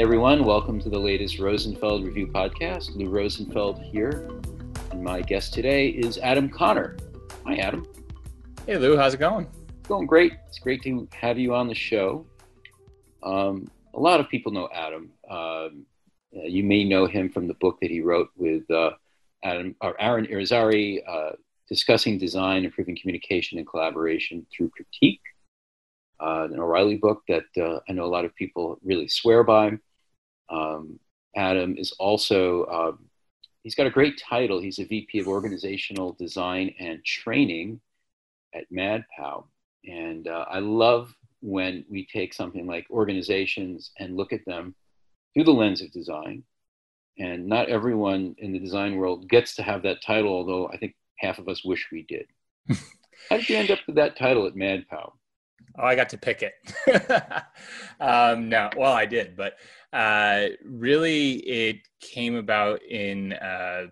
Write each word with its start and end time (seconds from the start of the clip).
Everyone, 0.00 0.46
welcome 0.46 0.80
to 0.80 0.88
the 0.88 0.98
latest 0.98 1.38
Rosenfeld 1.38 2.06
Review 2.06 2.26
podcast. 2.28 2.96
Lou 2.96 3.10
Rosenfeld 3.10 3.82
here, 3.82 4.30
and 4.92 5.04
my 5.04 5.20
guest 5.20 5.52
today 5.52 5.88
is 5.88 6.16
Adam 6.16 6.48
Connor. 6.48 6.96
Hi, 7.44 7.56
Adam. 7.56 7.86
Hey, 8.64 8.78
Lou. 8.78 8.96
How's 8.96 9.12
it 9.12 9.20
going? 9.20 9.46
Going 9.86 10.06
great. 10.06 10.32
It's 10.48 10.58
great 10.58 10.82
to 10.84 11.06
have 11.12 11.38
you 11.38 11.54
on 11.54 11.68
the 11.68 11.74
show. 11.74 12.24
Um, 13.22 13.70
a 13.92 14.00
lot 14.00 14.20
of 14.20 14.30
people 14.30 14.52
know 14.52 14.70
Adam. 14.74 15.10
Um, 15.28 15.84
you 16.32 16.64
may 16.64 16.82
know 16.82 17.04
him 17.04 17.28
from 17.28 17.46
the 17.46 17.54
book 17.60 17.76
that 17.82 17.90
he 17.90 18.00
wrote 18.00 18.30
with 18.38 18.68
uh, 18.70 18.92
Adam 19.44 19.76
or 19.82 20.00
Aaron 20.00 20.26
Irizarry, 20.28 21.06
uh, 21.06 21.32
discussing 21.68 22.16
design, 22.16 22.64
improving 22.64 22.96
communication 22.98 23.58
and 23.58 23.66
collaboration 23.66 24.46
through 24.50 24.70
critique. 24.70 25.20
Uh, 26.18 26.48
an 26.50 26.58
O'Reilly 26.58 26.96
book 26.96 27.22
that 27.28 27.44
uh, 27.58 27.80
I 27.86 27.92
know 27.92 28.06
a 28.06 28.06
lot 28.06 28.24
of 28.24 28.34
people 28.34 28.78
really 28.82 29.06
swear 29.06 29.44
by. 29.44 29.78
Um, 30.50 30.98
Adam 31.36 31.76
is 31.78 31.92
also, 31.92 32.66
um, 32.66 33.06
he's 33.62 33.74
got 33.74 33.86
a 33.86 33.90
great 33.90 34.20
title. 34.20 34.60
He's 34.60 34.78
a 34.78 34.84
VP 34.84 35.20
of 35.20 35.28
Organizational 35.28 36.12
Design 36.14 36.74
and 36.78 37.04
Training 37.04 37.80
at 38.54 38.64
MadPow. 38.72 39.44
And 39.84 40.26
uh, 40.26 40.46
I 40.50 40.58
love 40.58 41.14
when 41.40 41.84
we 41.88 42.06
take 42.06 42.34
something 42.34 42.66
like 42.66 42.86
organizations 42.90 43.92
and 43.98 44.16
look 44.16 44.32
at 44.32 44.44
them 44.44 44.74
through 45.32 45.44
the 45.44 45.52
lens 45.52 45.80
of 45.80 45.92
design. 45.92 46.42
And 47.18 47.46
not 47.46 47.68
everyone 47.68 48.34
in 48.38 48.52
the 48.52 48.58
design 48.58 48.96
world 48.96 49.28
gets 49.28 49.54
to 49.56 49.62
have 49.62 49.82
that 49.82 50.02
title, 50.02 50.32
although 50.32 50.68
I 50.68 50.76
think 50.76 50.94
half 51.18 51.38
of 51.38 51.48
us 51.48 51.64
wish 51.64 51.88
we 51.92 52.02
did. 52.02 52.26
How 53.28 53.36
did 53.36 53.48
you 53.48 53.56
end 53.56 53.70
up 53.70 53.80
with 53.86 53.96
that 53.96 54.16
title 54.16 54.46
at 54.46 54.54
MadPow? 54.54 55.12
Oh, 55.78 55.84
I 55.84 55.94
got 55.94 56.08
to 56.10 56.18
pick 56.18 56.42
it. 56.42 56.54
um, 58.00 58.48
no, 58.48 58.70
well, 58.76 58.92
I 58.92 59.06
did, 59.06 59.36
but 59.36 59.56
uh, 59.92 60.46
really, 60.64 61.32
it 61.38 61.76
came 62.00 62.36
about 62.36 62.82
in 62.82 63.32
uh, 63.32 63.86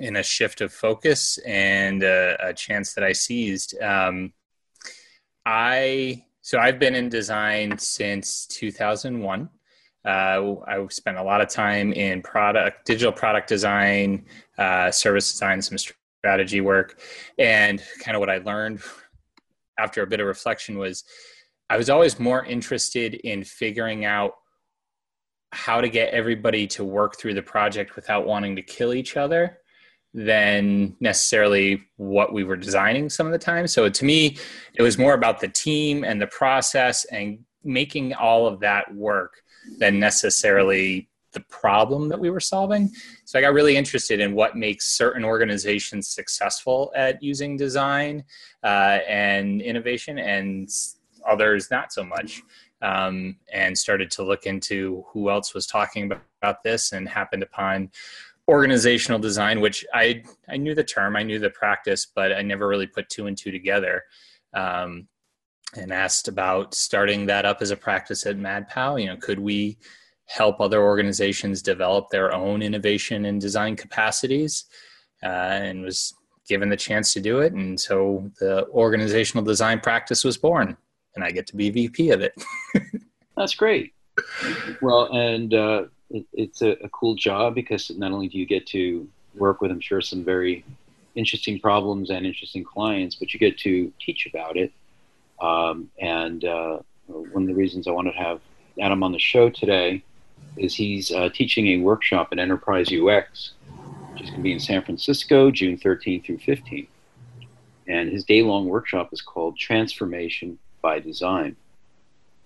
in 0.00 0.16
a 0.16 0.22
shift 0.22 0.60
of 0.60 0.72
focus 0.72 1.38
and 1.38 2.02
a, 2.02 2.36
a 2.48 2.52
chance 2.52 2.92
that 2.94 3.04
I 3.04 3.12
seized. 3.12 3.80
Um, 3.80 4.32
I 5.46 6.24
so 6.42 6.58
I've 6.58 6.78
been 6.78 6.94
in 6.94 7.08
design 7.08 7.78
since 7.78 8.46
2001. 8.46 9.48
Uh, 10.04 10.54
I 10.68 10.86
spent 10.90 11.16
a 11.16 11.22
lot 11.22 11.40
of 11.40 11.48
time 11.48 11.92
in 11.92 12.22
product, 12.22 12.86
digital 12.86 13.12
product 13.12 13.48
design, 13.48 14.26
uh, 14.56 14.90
service 14.92 15.32
design, 15.32 15.60
some 15.60 15.78
strategy 15.78 16.60
work, 16.60 17.00
and 17.38 17.82
kind 18.00 18.16
of 18.16 18.20
what 18.20 18.30
I 18.30 18.38
learned 18.38 18.80
after 19.78 20.02
a 20.02 20.06
bit 20.06 20.20
of 20.20 20.26
reflection 20.26 20.78
was 20.78 21.04
I 21.68 21.76
was 21.76 21.90
always 21.90 22.20
more 22.20 22.44
interested 22.44 23.14
in 23.14 23.42
figuring 23.42 24.04
out 24.04 24.34
how 25.56 25.80
to 25.80 25.88
get 25.88 26.12
everybody 26.12 26.66
to 26.66 26.84
work 26.84 27.16
through 27.16 27.32
the 27.32 27.42
project 27.42 27.96
without 27.96 28.26
wanting 28.26 28.54
to 28.56 28.62
kill 28.62 28.92
each 28.92 29.16
other 29.16 29.58
than 30.12 30.94
necessarily 31.00 31.82
what 31.96 32.32
we 32.32 32.44
were 32.44 32.56
designing 32.56 33.08
some 33.08 33.26
of 33.26 33.32
the 33.32 33.38
time. 33.38 33.66
So 33.66 33.88
to 33.88 34.04
me, 34.04 34.36
it 34.74 34.82
was 34.82 34.98
more 34.98 35.14
about 35.14 35.40
the 35.40 35.48
team 35.48 36.04
and 36.04 36.20
the 36.20 36.26
process 36.26 37.06
and 37.06 37.38
making 37.64 38.14
all 38.14 38.46
of 38.46 38.60
that 38.60 38.94
work 38.94 39.42
than 39.78 39.98
necessarily 39.98 41.08
the 41.32 41.40
problem 41.40 42.08
that 42.10 42.20
we 42.20 42.30
were 42.30 42.40
solving. 42.40 42.90
So 43.24 43.38
I 43.38 43.42
got 43.42 43.54
really 43.54 43.76
interested 43.76 44.20
in 44.20 44.34
what 44.34 44.56
makes 44.56 44.86
certain 44.86 45.24
organizations 45.24 46.08
successful 46.08 46.92
at 46.94 47.22
using 47.22 47.56
design 47.56 48.24
uh, 48.62 48.98
and 49.08 49.60
innovation 49.60 50.18
and 50.18 50.68
others 51.26 51.70
not 51.70 51.92
so 51.92 52.04
much. 52.04 52.42
Um, 52.86 53.36
and 53.52 53.76
started 53.76 54.10
to 54.12 54.22
look 54.22 54.46
into 54.46 55.04
who 55.08 55.30
else 55.30 55.54
was 55.54 55.66
talking 55.66 56.04
about, 56.04 56.62
this 56.62 56.92
and 56.92 57.08
happened 57.08 57.42
upon 57.42 57.90
organizational 58.46 59.18
design, 59.18 59.60
which 59.60 59.84
I, 59.92 60.22
I 60.48 60.56
knew 60.58 60.76
the 60.76 60.84
term, 60.84 61.16
I 61.16 61.24
knew 61.24 61.40
the 61.40 61.50
practice, 61.50 62.06
but 62.06 62.32
I 62.32 62.42
never 62.42 62.68
really 62.68 62.86
put 62.86 63.08
two 63.08 63.26
and 63.26 63.36
two 63.36 63.50
together. 63.50 64.04
Um, 64.54 65.08
and 65.76 65.92
asked 65.92 66.28
about 66.28 66.72
starting 66.72 67.26
that 67.26 67.44
up 67.44 67.60
as 67.60 67.72
a 67.72 67.76
practice 67.76 68.24
at 68.24 68.38
MadPow. 68.38 69.00
You 69.00 69.08
know, 69.08 69.16
could 69.16 69.40
we 69.40 69.76
help 70.26 70.60
other 70.60 70.82
organizations 70.82 71.62
develop 71.62 72.10
their 72.10 72.32
own 72.34 72.62
innovation 72.62 73.24
and 73.26 73.40
design 73.40 73.76
capacities 73.76 74.64
uh, 75.22 75.26
and 75.26 75.82
was 75.82 76.14
given 76.48 76.68
the 76.68 76.76
chance 76.76 77.12
to 77.12 77.20
do 77.20 77.40
it 77.40 77.52
and 77.52 77.78
so 77.78 78.30
the 78.38 78.66
organizational 78.68 79.44
design 79.44 79.80
practice 79.80 80.24
was 80.24 80.36
born 80.36 80.76
and 81.16 81.24
i 81.24 81.30
get 81.30 81.46
to 81.48 81.56
be 81.56 81.70
vp 81.70 82.10
of 82.10 82.20
it. 82.20 82.34
That's 83.36 83.54
great. 83.54 83.92
Well 84.80 85.12
and 85.12 85.52
uh, 85.52 85.84
it, 86.10 86.24
it's 86.32 86.62
a, 86.62 86.70
a, 86.84 86.88
cool 86.90 87.14
job 87.14 87.54
because 87.54 87.90
not 87.90 88.12
only 88.12 88.28
do 88.28 88.38
you 88.38 88.46
get 88.46 88.66
to 88.68 89.08
work 89.34 89.60
with 89.60 89.70
i'm 89.70 89.80
sure 89.80 90.00
some 90.00 90.24
very 90.24 90.64
interesting 91.16 91.58
problems 91.58 92.10
and 92.10 92.24
interesting 92.24 92.64
clients 92.64 93.16
but 93.16 93.34
you 93.34 93.40
get 93.40 93.58
to 93.58 93.92
teach 94.00 94.26
about 94.26 94.56
it. 94.56 94.72
Um, 95.40 95.90
and 96.00 96.44
uh, 96.44 96.78
one 97.08 97.42
of 97.42 97.48
the 97.48 97.54
reasons 97.54 97.88
i 97.88 97.90
wanted 97.90 98.12
to 98.12 98.18
have 98.18 98.40
adam 98.80 99.02
on 99.02 99.12
the 99.12 99.18
show 99.18 99.50
today 99.50 100.02
is 100.56 100.74
he's 100.74 101.10
uh, 101.12 101.28
teaching 101.30 101.66
a 101.68 101.76
workshop 101.78 102.28
at 102.32 102.38
enterprise 102.38 102.88
UX, 102.92 103.52
which 104.12 104.22
is 104.22 104.30
going 104.30 104.40
to 104.40 104.42
be 104.42 104.52
in 104.52 104.60
San 104.60 104.82
Francisco, 104.82 105.50
June 105.50 105.76
13th 105.76 106.24
through 106.24 106.38
15th. 106.38 106.88
And 107.88 108.10
his 108.10 108.24
day 108.24 108.42
long 108.42 108.66
workshop 108.66 109.12
is 109.12 109.20
called 109.20 109.56
Transformation 109.58 110.58
by 110.86 111.00
Design. 111.00 111.56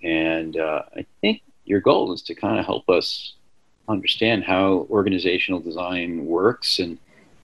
And 0.02 0.56
uh, 0.56 0.82
I 0.96 1.04
think 1.20 1.42
your 1.66 1.80
goal 1.80 2.14
is 2.14 2.22
to 2.22 2.34
kind 2.34 2.58
of 2.58 2.64
help 2.64 2.88
us 2.88 3.34
understand 3.86 4.44
how 4.44 4.86
organizational 4.88 5.60
design 5.60 6.24
works 6.24 6.78
and 6.78 6.96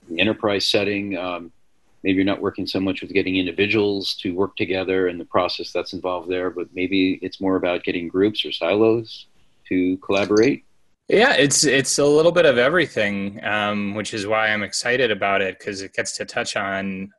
the 0.08 0.18
enterprise 0.18 0.66
setting. 0.66 1.14
Um, 1.18 1.52
maybe 2.02 2.16
you're 2.16 2.24
not 2.24 2.40
working 2.40 2.66
so 2.66 2.80
much 2.80 3.02
with 3.02 3.12
getting 3.12 3.36
individuals 3.36 4.14
to 4.22 4.34
work 4.34 4.56
together 4.56 5.08
and 5.08 5.20
the 5.20 5.26
process 5.26 5.70
that's 5.70 5.92
involved 5.92 6.30
there, 6.30 6.48
but 6.48 6.66
maybe 6.72 7.18
it's 7.20 7.42
more 7.42 7.56
about 7.56 7.84
getting 7.84 8.08
groups 8.08 8.46
or 8.46 8.52
silos 8.52 9.26
to 9.68 9.98
collaborate? 9.98 10.64
Yeah, 11.08 11.34
it's 11.34 11.64
it's 11.64 11.98
a 11.98 12.06
little 12.06 12.32
bit 12.32 12.46
of 12.46 12.56
everything, 12.56 13.44
um, 13.44 13.94
which 13.94 14.14
is 14.14 14.26
why 14.26 14.48
I'm 14.48 14.62
excited 14.62 15.10
about 15.10 15.42
it 15.42 15.58
because 15.58 15.82
it 15.82 15.92
gets 15.92 16.16
to 16.16 16.24
touch 16.24 16.56
on 16.56 17.12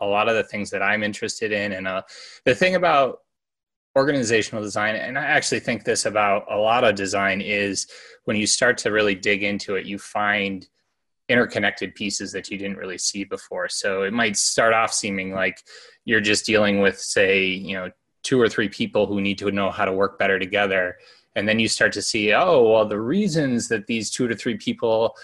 a 0.00 0.06
lot 0.06 0.28
of 0.28 0.36
the 0.36 0.44
things 0.44 0.70
that 0.70 0.82
I'm 0.82 1.02
interested 1.02 1.52
in. 1.52 1.72
And 1.72 1.88
uh, 1.88 2.02
the 2.44 2.54
thing 2.54 2.74
about 2.74 3.20
organizational 3.96 4.62
design, 4.62 4.96
and 4.96 5.18
I 5.18 5.24
actually 5.24 5.60
think 5.60 5.84
this 5.84 6.06
about 6.06 6.44
a 6.50 6.56
lot 6.56 6.84
of 6.84 6.94
design, 6.94 7.40
is 7.40 7.86
when 8.24 8.36
you 8.36 8.46
start 8.46 8.78
to 8.78 8.90
really 8.90 9.14
dig 9.14 9.42
into 9.42 9.76
it, 9.76 9.86
you 9.86 9.98
find 9.98 10.66
interconnected 11.28 11.94
pieces 11.94 12.32
that 12.32 12.50
you 12.50 12.56
didn't 12.56 12.78
really 12.78 12.98
see 12.98 13.24
before. 13.24 13.68
So 13.68 14.02
it 14.02 14.12
might 14.12 14.36
start 14.36 14.72
off 14.72 14.92
seeming 14.92 15.32
like 15.32 15.62
you're 16.04 16.20
just 16.20 16.46
dealing 16.46 16.80
with, 16.80 16.98
say, 16.98 17.46
you 17.46 17.74
know, 17.74 17.90
two 18.22 18.40
or 18.40 18.48
three 18.48 18.68
people 18.68 19.06
who 19.06 19.20
need 19.20 19.38
to 19.38 19.50
know 19.50 19.70
how 19.70 19.84
to 19.84 19.92
work 19.92 20.18
better 20.18 20.38
together 20.38 20.96
and 21.38 21.48
then 21.48 21.60
you 21.60 21.68
start 21.68 21.92
to 21.92 22.02
see 22.02 22.32
oh 22.32 22.62
well 22.62 22.84
the 22.84 23.00
reasons 23.00 23.68
that 23.68 23.86
these 23.86 24.10
two 24.10 24.26
to 24.28 24.34
three 24.34 24.56
people 24.56 25.16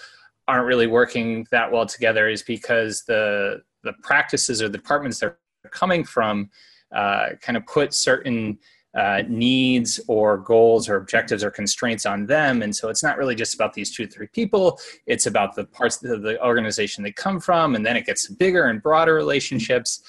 aren't 0.47 0.65
really 0.65 0.87
working 0.87 1.45
that 1.51 1.71
well 1.71 1.85
together 1.85 2.29
is 2.29 2.41
because 2.41 3.03
the 3.03 3.61
the 3.85 3.93
practices 4.03 4.61
or 4.61 4.67
the 4.67 4.77
departments 4.77 5.19
they're 5.19 5.37
coming 5.71 6.03
from 6.03 6.49
uh, 6.93 7.29
kind 7.41 7.57
of 7.57 7.65
put 7.65 7.93
certain 7.93 8.57
uh, 8.95 9.23
needs 9.27 9.99
or 10.07 10.37
goals 10.37 10.87
or 10.87 10.97
objectives 10.97 11.43
or 11.43 11.51
constraints 11.51 12.05
on 12.05 12.25
them 12.25 12.61
and 12.61 12.75
so 12.75 12.89
it's 12.89 13.03
not 13.03 13.17
really 13.17 13.35
just 13.35 13.53
about 13.55 13.73
these 13.73 13.95
two 13.95 14.07
three 14.07 14.27
people 14.27 14.79
it's 15.05 15.25
about 15.25 15.55
the 15.55 15.65
parts 15.65 16.03
of 16.03 16.21
the 16.21 16.41
organization 16.45 17.03
they 17.03 17.11
come 17.11 17.39
from 17.39 17.75
and 17.75 17.85
then 17.85 17.97
it 17.97 18.05
gets 18.05 18.27
bigger 18.27 18.65
and 18.65 18.81
broader 18.81 19.13
relationships 19.13 20.01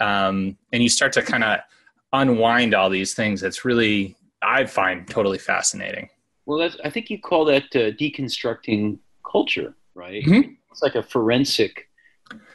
um, 0.00 0.56
and 0.72 0.82
you 0.82 0.88
start 0.88 1.12
to 1.12 1.22
kind 1.22 1.44
of 1.44 1.58
unwind 2.12 2.74
all 2.74 2.88
these 2.88 3.14
things 3.14 3.42
it's 3.42 3.64
really 3.64 4.16
I 4.42 4.64
find 4.66 5.06
totally 5.06 5.38
fascinating. 5.38 6.08
Well, 6.46 6.58
that's, 6.58 6.76
I 6.84 6.90
think 6.90 7.10
you 7.10 7.20
call 7.20 7.44
that 7.46 7.64
uh, 7.74 7.92
deconstructing 7.92 8.98
culture, 9.30 9.74
right? 9.94 10.24
Mm-hmm. 10.24 10.52
It's 10.70 10.82
like 10.82 10.94
a 10.94 11.02
forensic 11.02 11.88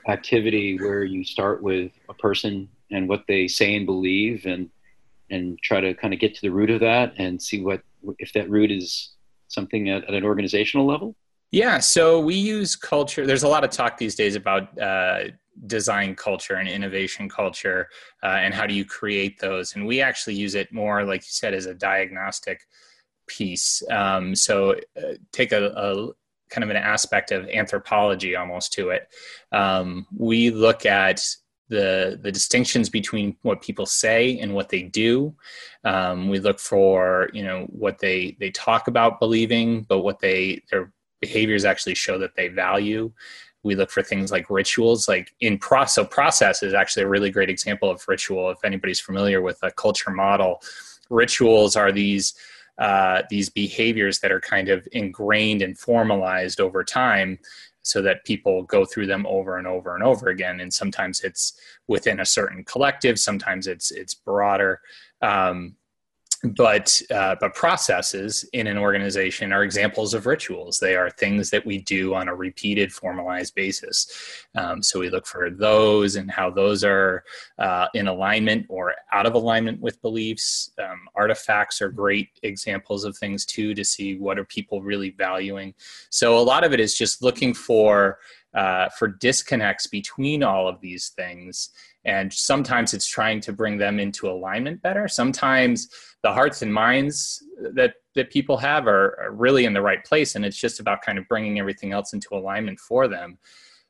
activity 0.08 0.78
where 0.80 1.04
you 1.04 1.24
start 1.24 1.62
with 1.62 1.92
a 2.10 2.14
person 2.14 2.70
and 2.92 3.10
what 3.10 3.24
they 3.28 3.48
say 3.48 3.76
and 3.76 3.86
believe, 3.86 4.46
and 4.46 4.70
and 5.32 5.60
try 5.64 5.82
to 5.82 5.94
kind 5.96 6.14
of 6.14 6.20
get 6.20 6.36
to 6.36 6.42
the 6.42 6.52
root 6.52 6.70
of 6.70 6.80
that 6.82 7.14
and 7.18 7.42
see 7.42 7.62
what 7.62 7.82
if 8.20 8.32
that 8.34 8.50
root 8.50 8.72
is 8.72 9.14
something 9.48 9.90
at, 9.90 10.04
at 10.06 10.14
an 10.14 10.24
organizational 10.24 10.86
level. 10.86 11.16
Yeah, 11.52 11.80
so 11.80 12.20
we 12.20 12.36
use 12.36 12.76
culture. 12.76 13.26
There's 13.26 13.44
a 13.44 13.48
lot 13.48 13.64
of 13.64 13.70
talk 13.70 13.98
these 13.98 14.16
days 14.16 14.36
about 14.36 14.78
uh, 14.80 15.26
design 15.68 16.16
culture 16.16 16.56
and 16.56 16.68
innovation 16.68 17.30
culture 17.30 17.88
uh, 18.24 18.28
and 18.28 18.54
how 18.54 18.66
do 18.66 18.74
you 18.74 18.86
create 18.86 19.40
those 19.40 19.76
and 19.76 19.86
we 19.86 20.02
actually 20.02 20.36
use 20.36 20.56
it 20.56 20.72
more 20.72 21.04
like 21.06 21.22
you 21.22 21.30
said 21.30 21.54
as 21.54 21.66
a 21.66 21.74
diagnostic 21.74 22.68
piece 23.28 23.82
um, 23.90 24.36
so 24.36 24.76
uh, 24.98 25.14
take 25.32 25.52
a, 25.52 25.68
a, 25.68 26.10
kind 26.50 26.64
of 26.64 26.70
an 26.70 26.78
aspect 26.78 27.32
of 27.32 27.48
anthropology 27.50 28.36
almost 28.36 28.74
to 28.74 28.90
it 28.90 29.08
um, 29.52 30.06
we 30.16 30.50
look 30.50 30.86
at 30.86 31.22
the 31.70 32.20
the 32.22 32.32
distinctions 32.32 32.90
between 32.90 33.36
what 33.42 33.62
people 33.62 33.86
say 33.86 34.38
and 34.40 34.54
what 34.54 34.70
they 34.70 34.84
do. 34.84 35.34
Um, 35.84 36.30
we 36.30 36.40
look 36.40 36.60
for 36.60 37.30
you 37.34 37.44
know 37.44 37.66
what 37.70 38.00
they 38.00 38.38
they 38.40 38.52
talk 38.52 38.88
about 38.88 39.20
believing, 39.20 39.82
but 39.84 40.00
what 40.00 40.20
they 40.20 40.62
their 40.70 40.92
behaviors 41.22 41.66
actually 41.66 41.96
show 41.96 42.18
that 42.20 42.36
they 42.36 42.50
value. 42.50 43.12
We 43.64 43.74
look 43.74 43.90
for 43.90 44.04
things 44.04 44.32
like 44.32 44.52
rituals, 44.52 45.08
like 45.08 45.34
in 45.40 45.58
process. 45.58 45.96
So 45.96 46.06
process 46.06 46.62
is 46.62 46.76
actually 46.76 47.04
a 47.04 47.08
really 47.08 47.32
great 47.32 47.50
example 47.50 47.90
of 47.90 48.04
ritual. 48.08 48.52
If 48.52 48.64
anybody's 48.64 49.00
familiar 49.00 49.42
with 49.42 49.58
a 49.64 49.72
culture 49.72 50.12
model, 50.12 50.62
rituals 51.10 51.76
are 51.76 51.92
these 51.92 52.36
uh, 52.78 53.22
these 53.30 53.50
behaviors 53.50 54.20
that 54.20 54.32
are 54.32 54.42
kind 54.42 54.70
of 54.70 54.88
ingrained 54.92 55.62
and 55.62 55.78
formalized 55.78 56.60
over 56.60 56.84
time 56.84 57.40
so 57.84 58.02
that 58.02 58.26
people 58.26 58.64
go 58.64 58.84
through 58.84 59.06
them 59.06 59.26
over 59.28 59.58
and 59.58 59.68
over 59.68 59.94
and 59.94 60.04
over 60.04 60.30
again. 60.30 60.60
And 60.60 60.74
sometimes 60.74 61.22
it's 61.22 61.58
within 61.88 62.20
a 62.20 62.26
certain 62.26 62.64
collective 62.64 63.20
sometimes 63.20 63.68
it's 63.68 63.92
it's 63.92 64.14
broader. 64.14 64.82
Um, 65.22 65.76
but 66.44 67.02
uh, 67.10 67.36
but 67.40 67.56
processes 67.56 68.48
in 68.54 68.68
an 68.68 68.78
organization 68.78 69.52
are 69.52 69.64
examples 69.64 70.14
of 70.14 70.26
rituals. 70.26 70.80
They 70.80 70.96
are 70.96 71.10
things 71.10 71.50
that 71.50 71.66
we 71.66 71.80
do 71.80 72.14
on 72.14 72.28
a 72.28 72.36
repeated, 72.36 72.94
formalized 72.94 73.56
basis. 73.56 74.46
Um, 74.56 74.84
so 74.84 75.00
we 75.00 75.10
look 75.10 75.26
for 75.26 75.50
those 75.50 76.16
and 76.16 76.30
how 76.30 76.50
those 76.50 76.84
are 76.84 77.24
uh, 77.58 77.88
in 77.94 78.08
alignment 78.08 78.66
or 78.70 78.94
out 79.12 79.26
of 79.26 79.34
alignment 79.34 79.82
with 79.82 80.02
beliefs. 80.02 80.72
Um, 80.78 81.08
artifacts 81.16 81.82
are 81.82 81.90
great 81.90 82.30
examples 82.44 83.06
of 83.06 83.18
things 83.18 83.46
too 83.46 83.74
to 83.74 83.84
see 83.84 84.18
what 84.18 84.38
are 84.38 84.46
people 84.46 84.82
really 84.82 85.12
valuing. 85.12 85.74
So 86.10 86.38
a 86.38 86.44
lot 86.44 86.64
of 86.64 86.74
it 86.74 86.80
is 86.80 86.96
just 86.96 87.24
looking 87.24 87.54
for 87.54 88.20
uh, 88.54 88.88
for 88.90 89.10
disconnects 89.10 89.86
between 89.86 90.42
all 90.42 90.68
of 90.68 90.80
these 90.80 91.10
things 91.10 91.72
and 92.06 92.32
sometimes 92.32 92.94
it's 92.94 93.08
trying 93.08 93.42
to 93.42 93.52
bring 93.52 93.78
them 93.78 94.00
into 94.00 94.30
alignment 94.30 94.82
better. 94.82 95.08
Sometimes 95.08 95.90
the 96.22 96.32
hearts 96.32 96.62
and 96.62 96.74
minds 96.74 97.44
that 97.74 97.96
that 98.16 98.32
people 98.32 98.58
have 98.58 98.88
are, 98.88 99.20
are, 99.22 99.32
really 99.32 99.66
in 99.66 99.74
the 99.74 99.82
right 99.82 100.06
place 100.06 100.36
and 100.36 100.46
it's 100.46 100.58
just 100.58 100.80
about 100.80 101.02
kind 101.02 101.18
of 101.18 101.28
bringing 101.28 101.60
everything 101.60 101.92
else 101.92 102.14
into 102.14 102.34
alignment 102.34 102.80
for 102.80 103.08
them. 103.08 103.38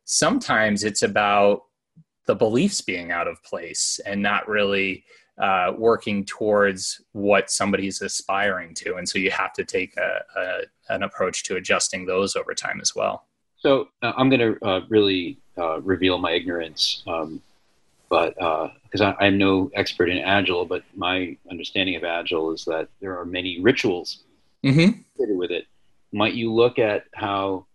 Sometimes 0.06 0.84
it's 0.84 1.04
about 1.04 1.62
the 2.26 2.36
beliefs 2.36 2.82
being 2.82 3.12
out 3.12 3.28
of 3.28 3.42
place 3.44 4.00
and 4.06 4.22
not 4.22 4.48
really 4.48 5.04
uh, 5.40 5.74
working 5.78 6.26
towards 6.26 7.02
what 7.12 7.52
somebody's 7.52 8.02
aspiring 8.02 8.74
to. 8.74 8.96
And 8.96 9.08
so 9.08 9.20
you 9.20 9.30
have 9.30 9.54
to 9.54 9.64
take 9.64 9.96
a, 9.98 10.22
a, 10.36 10.94
an 10.94 11.04
approach 11.04 11.44
to 11.44 11.58
adjusting 11.58 12.06
those 12.06 12.36
over 12.36 12.54
time 12.54 12.80
as 12.82 12.96
well. 12.96 13.28
So 13.58 13.90
uh, 14.02 14.14
i'm 14.18 14.30
going 14.30 14.40
to 14.40 14.66
uh, 14.68 14.82
really 14.90 15.40
uh, 15.58 15.82
reveal 15.82 16.18
my 16.18 16.32
ignorance 16.32 17.04
um, 17.08 17.42
but 18.10 18.36
because 18.36 19.02
uh, 19.02 19.14
I'm 19.20 19.38
no 19.38 19.72
expert 19.74 20.10
in 20.10 20.20
Agile, 20.20 20.66
but 20.66 20.84
my 20.96 21.38
understanding 21.50 21.96
of 21.96 22.04
Agile 22.04 22.52
is 22.52 22.66
that 22.66 22.90
there 23.02 23.18
are 23.20 23.26
many 23.26 23.60
rituals 23.62 24.24
mm-hmm. 24.64 25.00
with 25.38 25.52
it. 25.52 25.66
Might 26.12 26.34
you 26.34 26.54
look 26.54 26.80
at 26.80 27.06
how 27.14 27.66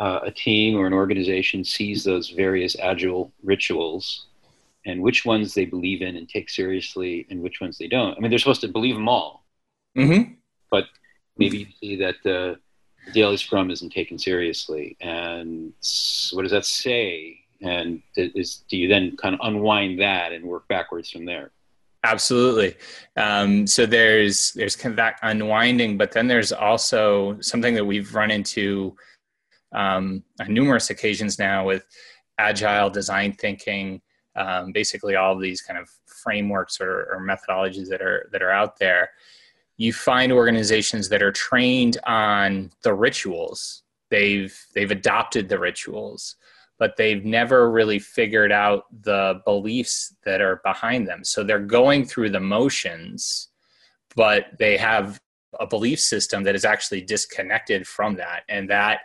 uh, 0.00 0.20
a 0.24 0.30
team 0.30 0.76
or 0.76 0.86
an 0.86 0.92
organization 0.92 1.64
sees 1.64 2.04
those 2.04 2.30
various 2.30 2.76
Agile 2.78 3.32
rituals 3.42 4.26
and 4.84 5.02
which 5.02 5.24
ones 5.24 5.54
they 5.54 5.64
believe 5.64 6.02
in 6.02 6.16
and 6.16 6.28
take 6.28 6.48
seriously 6.48 7.26
and 7.30 7.42
which 7.42 7.60
ones 7.60 7.78
they 7.78 7.88
don't? 7.88 8.16
I 8.16 8.20
mean, 8.20 8.30
they're 8.30 8.38
supposed 8.38 8.60
to 8.62 8.68
believe 8.68 8.94
them 8.94 9.08
all, 9.08 9.44
mm-hmm. 9.96 10.34
but 10.70 10.84
maybe 11.36 11.58
you 11.58 11.66
see 11.80 11.96
that 11.96 12.16
the 12.24 12.58
daily 13.12 13.36
scrum 13.36 13.70
isn't 13.70 13.90
taken 13.90 14.18
seriously. 14.18 14.96
And 15.00 15.72
what 16.32 16.42
does 16.42 16.52
that 16.52 16.64
say 16.64 17.45
and 17.62 18.02
is 18.16 18.64
do 18.68 18.76
you 18.76 18.88
then 18.88 19.16
kind 19.16 19.34
of 19.34 19.40
unwind 19.42 20.00
that 20.00 20.32
and 20.32 20.44
work 20.44 20.66
backwards 20.68 21.10
from 21.10 21.24
there? 21.24 21.52
Absolutely. 22.04 22.76
Um, 23.16 23.66
so 23.66 23.86
there's 23.86 24.52
there's 24.52 24.76
kind 24.76 24.92
of 24.92 24.96
that 24.96 25.18
unwinding 25.22 25.96
but 25.96 26.12
then 26.12 26.28
there's 26.28 26.52
also 26.52 27.40
something 27.40 27.74
that 27.74 27.84
we've 27.84 28.14
run 28.14 28.30
into 28.30 28.96
um, 29.72 30.22
on 30.40 30.52
numerous 30.52 30.90
occasions 30.90 31.38
now 31.38 31.66
with 31.66 31.84
agile 32.38 32.90
design 32.90 33.32
thinking 33.32 34.00
um, 34.36 34.72
basically 34.72 35.16
all 35.16 35.36
these 35.36 35.62
kind 35.62 35.78
of 35.78 35.90
frameworks 36.06 36.80
or, 36.80 37.08
or 37.12 37.20
methodologies 37.20 37.88
that 37.88 38.02
are 38.02 38.28
that 38.32 38.42
are 38.42 38.50
out 38.50 38.78
there. 38.78 39.10
You 39.78 39.92
find 39.92 40.32
organizations 40.32 41.08
that 41.08 41.22
are 41.22 41.32
trained 41.32 41.98
on 42.06 42.70
the 42.82 42.94
rituals. 42.94 43.82
They've 44.10 44.56
they've 44.74 44.90
adopted 44.90 45.48
the 45.48 45.58
rituals 45.58 46.36
but 46.78 46.96
they've 46.96 47.24
never 47.24 47.70
really 47.70 47.98
figured 47.98 48.52
out 48.52 48.84
the 49.02 49.40
beliefs 49.44 50.14
that 50.24 50.40
are 50.40 50.60
behind 50.64 51.08
them. 51.08 51.24
So 51.24 51.42
they're 51.42 51.58
going 51.58 52.04
through 52.04 52.30
the 52.30 52.40
motions, 52.40 53.48
but 54.14 54.46
they 54.58 54.76
have 54.76 55.20
a 55.58 55.66
belief 55.66 56.00
system 56.00 56.42
that 56.44 56.54
is 56.54 56.64
actually 56.64 57.00
disconnected 57.00 57.86
from 57.86 58.16
that. 58.16 58.42
And 58.48 58.68
that 58.70 59.00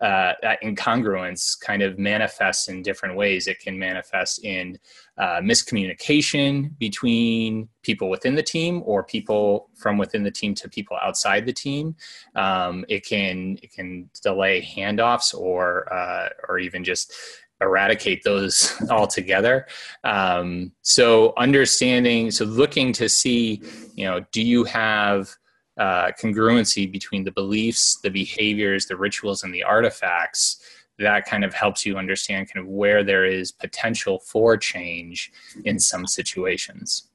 uh, 0.00 0.32
that 0.42 0.62
incongruence 0.62 1.58
kind 1.58 1.82
of 1.82 1.98
manifests 1.98 2.68
in 2.68 2.82
different 2.82 3.16
ways. 3.16 3.46
It 3.48 3.58
can 3.58 3.78
manifest 3.78 4.44
in 4.44 4.78
uh, 5.16 5.40
miscommunication 5.40 6.78
between 6.78 7.68
people 7.82 8.08
within 8.08 8.36
the 8.36 8.42
team 8.42 8.82
or 8.84 9.02
people 9.02 9.70
from 9.74 9.98
within 9.98 10.22
the 10.22 10.30
team 10.30 10.54
to 10.54 10.68
people 10.68 10.96
outside 11.02 11.46
the 11.46 11.52
team. 11.52 11.96
Um, 12.36 12.84
it 12.88 13.04
can 13.04 13.58
it 13.62 13.72
can 13.72 14.08
delay 14.22 14.62
handoffs 14.62 15.34
or 15.34 15.92
uh, 15.92 16.28
or 16.48 16.58
even 16.58 16.84
just 16.84 17.12
eradicate 17.60 18.22
those 18.22 18.80
altogether. 18.90 19.66
Um, 20.04 20.72
so 20.82 21.32
understanding, 21.36 22.30
so 22.30 22.44
looking 22.44 22.92
to 22.94 23.08
see, 23.08 23.62
you 23.94 24.04
know, 24.04 24.24
do 24.30 24.42
you 24.42 24.64
have 24.64 25.36
uh, 25.78 26.10
congruency 26.20 26.90
between 26.90 27.24
the 27.24 27.30
beliefs, 27.30 27.96
the 28.02 28.10
behaviors, 28.10 28.86
the 28.86 28.96
rituals, 28.96 29.44
and 29.44 29.54
the 29.54 29.62
artifacts, 29.62 30.60
that 30.98 31.24
kind 31.26 31.44
of 31.44 31.54
helps 31.54 31.86
you 31.86 31.96
understand 31.96 32.50
kind 32.52 32.66
of 32.66 32.70
where 32.70 33.04
there 33.04 33.24
is 33.24 33.52
potential 33.52 34.18
for 34.18 34.56
change 34.56 35.32
in 35.64 35.78
some 35.78 36.06
situations. 36.06 37.08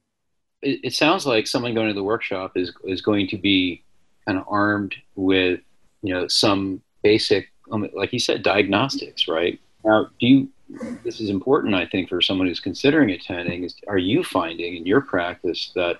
It, 0.62 0.80
it 0.82 0.94
sounds 0.94 1.26
like 1.26 1.46
someone 1.46 1.74
going 1.74 1.88
to 1.88 1.94
the 1.94 2.02
workshop 2.02 2.52
is 2.56 2.72
is 2.84 3.02
going 3.02 3.28
to 3.28 3.36
be 3.36 3.82
kind 4.26 4.38
of 4.38 4.44
armed 4.48 4.94
with 5.14 5.60
you 6.02 6.14
know 6.14 6.26
some 6.28 6.80
basic, 7.02 7.52
um, 7.70 7.88
like 7.94 8.12
you 8.12 8.18
said, 8.18 8.42
diagnostics, 8.42 9.28
right? 9.28 9.60
Now, 9.84 10.08
do 10.18 10.26
you? 10.26 10.48
This 11.04 11.20
is 11.20 11.28
important, 11.28 11.74
I 11.74 11.84
think, 11.84 12.08
for 12.08 12.22
someone 12.22 12.46
who's 12.46 12.58
considering 12.58 13.10
attending. 13.10 13.64
Is 13.64 13.74
are 13.86 13.98
you 13.98 14.24
finding 14.24 14.76
in 14.76 14.86
your 14.86 15.02
practice 15.02 15.70
that 15.74 15.98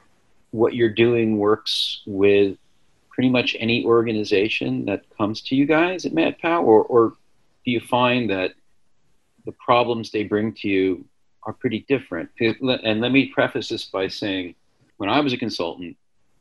what 0.54 0.76
you're 0.76 0.88
doing 0.88 1.36
works 1.36 2.02
with 2.06 2.56
pretty 3.10 3.28
much 3.28 3.56
any 3.58 3.84
organization 3.84 4.84
that 4.84 5.02
comes 5.18 5.40
to 5.40 5.56
you 5.56 5.66
guys 5.66 6.04
at 6.04 6.12
MadPow, 6.12 6.62
or, 6.62 6.84
or 6.84 7.08
do 7.64 7.72
you 7.72 7.80
find 7.80 8.30
that 8.30 8.52
the 9.46 9.52
problems 9.52 10.12
they 10.12 10.22
bring 10.22 10.52
to 10.52 10.68
you 10.68 11.04
are 11.42 11.52
pretty 11.52 11.84
different? 11.88 12.30
And 12.38 13.00
let 13.00 13.10
me 13.10 13.26
preface 13.26 13.68
this 13.68 13.86
by 13.86 14.06
saying, 14.06 14.54
when 14.98 15.10
I 15.10 15.18
was 15.18 15.32
a 15.32 15.36
consultant, 15.36 15.96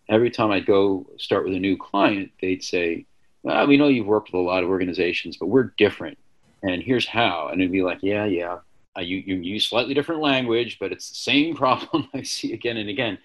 every 0.07 0.29
time 0.29 0.51
I'd 0.51 0.67
go 0.67 1.07
start 1.17 1.43
with 1.43 1.55
a 1.55 1.59
new 1.59 1.75
client, 1.75 2.31
they'd 2.39 2.63
say, 2.63 3.07
well, 3.41 3.65
we 3.65 3.77
know 3.77 3.87
you've 3.87 4.05
worked 4.05 4.31
with 4.31 4.39
a 4.39 4.43
lot 4.43 4.63
of 4.63 4.69
organizations, 4.69 5.37
but 5.37 5.47
we're 5.47 5.73
different. 5.79 6.19
And 6.61 6.83
here's 6.83 7.07
how. 7.07 7.47
And 7.51 7.59
it'd 7.59 7.71
be 7.71 7.81
like, 7.81 8.03
yeah, 8.03 8.25
yeah. 8.25 8.59
You, 8.95 9.17
you 9.17 9.37
use 9.37 9.67
slightly 9.67 9.95
different 9.95 10.21
language, 10.21 10.77
but 10.79 10.91
it's 10.91 11.09
the 11.09 11.15
same 11.15 11.55
problem 11.63 12.07
I 12.13 12.21
see 12.21 12.53
again 12.53 12.77
and 12.77 12.89
again 12.89 13.17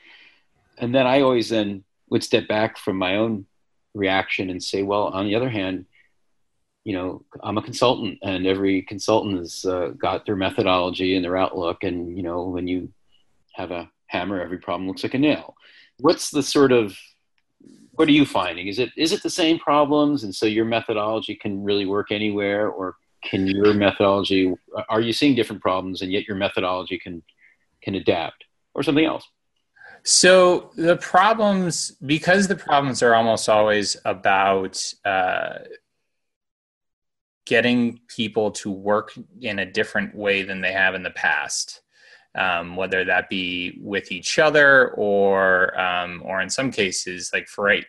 and 0.81 0.95
then 0.95 1.07
I 1.07 1.21
always 1.21 1.49
then 1.49 1.85
would 2.11 2.25
step 2.25 2.49
back 2.49 2.79
from 2.79 2.97
my 2.97 3.17
own 3.17 3.47
reaction 3.95 4.51
and 4.51 4.63
say, 4.63 4.83
well, 4.83 5.05
on 5.05 5.27
the 5.27 5.35
other 5.35 5.49
hand, 5.49 5.87
you 6.85 6.95
know, 6.95 7.25
I'm 7.43 7.59
a 7.59 7.63
consultant, 7.63 8.19
and 8.23 8.47
every 8.47 8.83
consultant 8.83 9.39
has 9.39 9.65
uh, 9.65 9.89
got 9.99 10.25
their 10.25 10.37
methodology 10.37 11.17
and 11.17 11.25
their 11.25 11.37
outlook. 11.37 11.85
And 11.85 12.17
you 12.17 12.23
know, 12.23 12.45
when 12.45 12.67
you 12.67 12.91
have 13.55 13.71
a 13.71 13.91
hammer, 14.07 14.41
every 14.41 14.59
problem 14.59 14.89
looks 14.89 15.03
like 15.03 15.15
a 15.15 15.19
nail. 15.19 15.55
What's 15.99 16.31
the 16.31 16.43
sort 16.43 16.73
of 16.73 16.97
what 17.93 18.09
are 18.09 18.13
you 18.13 18.25
finding? 18.25 18.69
Is 18.69 18.79
it 18.79 18.91
is 18.97 19.13
it 19.13 19.23
the 19.23 19.31
same 19.31 19.59
problems, 19.59 20.25
and 20.25 20.35
so 20.35 20.47
your 20.47 20.65
methodology 20.65 21.35
can 21.35 21.63
really 21.63 21.85
work 21.85 22.11
anywhere, 22.11 22.69
or 22.69 22.97
can 23.23 23.47
your 23.47 23.75
methodology 23.75 24.55
are 24.89 25.01
you 25.01 25.13
seeing 25.13 25.35
different 25.35 25.61
problems, 25.61 26.01
and 26.01 26.13
yet 26.13 26.27
your 26.27 26.37
methodology 26.37 26.99
can 26.99 27.23
can 27.83 27.97
adapt, 27.97 28.45
or 28.75 28.83
something 28.83 29.05
else? 29.05 29.29
So 30.11 30.71
the 30.75 30.97
problems, 30.97 31.91
because 31.91 32.49
the 32.49 32.57
problems 32.57 33.03
are 33.03 33.15
almost 33.15 33.47
always 33.47 33.95
about 34.07 34.83
uh, 35.05 35.59
getting 37.45 38.01
people 38.09 38.53
to 38.53 38.71
work 38.71 39.13
in 39.43 39.59
a 39.59 39.71
different 39.71 40.15
way 40.15 40.45
than 40.45 40.63
they 40.63 40.73
have 40.73 40.95
in 40.95 41.03
the 41.03 41.11
past, 41.11 41.83
um, 42.35 42.75
whether 42.75 43.05
that 43.05 43.29
be 43.29 43.79
with 43.83 44.11
each 44.11 44.39
other 44.39 44.93
or 44.93 45.79
um, 45.79 46.23
or 46.25 46.41
in 46.41 46.49
some 46.49 46.71
cases, 46.71 47.31
like 47.35 47.47
for 47.47 47.65
right 47.65 47.85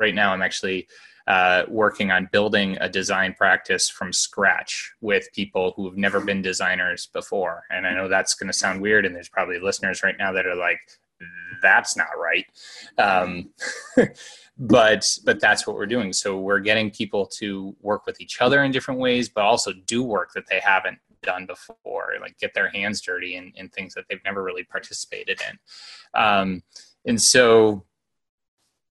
right 0.00 0.14
now, 0.14 0.32
I'm 0.32 0.42
actually 0.42 0.88
uh, 1.28 1.66
working 1.68 2.10
on 2.10 2.28
building 2.32 2.78
a 2.80 2.88
design 2.88 3.32
practice 3.32 3.88
from 3.88 4.12
scratch 4.12 4.92
with 5.00 5.32
people 5.32 5.74
who 5.76 5.84
have 5.88 5.96
never 5.96 6.18
been 6.18 6.42
designers 6.42 7.06
before. 7.06 7.62
And 7.70 7.86
I 7.86 7.94
know 7.94 8.08
that's 8.08 8.34
going 8.34 8.48
to 8.48 8.58
sound 8.58 8.82
weird, 8.82 9.06
and 9.06 9.14
there's 9.14 9.28
probably 9.28 9.60
listeners 9.60 10.02
right 10.02 10.18
now 10.18 10.32
that 10.32 10.46
are 10.46 10.56
like, 10.56 10.80
"That's 11.62 11.96
not 11.96 12.08
right," 12.18 12.46
um, 12.98 13.50
but 14.58 15.06
but 15.24 15.40
that's 15.40 15.66
what 15.66 15.76
we're 15.76 15.86
doing. 15.86 16.12
So 16.12 16.38
we're 16.38 16.60
getting 16.60 16.90
people 16.90 17.26
to 17.38 17.74
work 17.80 18.06
with 18.06 18.20
each 18.20 18.40
other 18.40 18.64
in 18.64 18.72
different 18.72 19.00
ways, 19.00 19.28
but 19.28 19.44
also 19.44 19.72
do 19.72 20.02
work 20.02 20.32
that 20.34 20.46
they 20.48 20.60
haven't 20.60 20.98
done 21.22 21.46
before, 21.46 22.14
like 22.20 22.38
get 22.38 22.54
their 22.54 22.70
hands 22.70 23.00
dirty 23.00 23.36
in, 23.36 23.52
in 23.56 23.68
things 23.68 23.94
that 23.94 24.04
they've 24.08 24.24
never 24.24 24.42
really 24.42 24.64
participated 24.64 25.40
in. 25.48 25.58
Um, 26.20 26.62
and 27.04 27.20
so 27.20 27.84